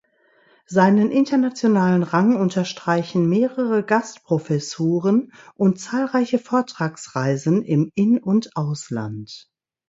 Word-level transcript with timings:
Seinen 0.65 1.11
internationalen 1.11 2.01
Rang 2.01 2.35
unterstreichen 2.35 3.29
mehrere 3.29 3.83
Gastprofessuren 3.83 5.31
und 5.53 5.79
zahlreiche 5.79 6.39
Vortragsreisen 6.39 7.61
im 7.61 7.91
In- 7.93 8.17
und 8.17 8.55
Ausland. 8.57 9.51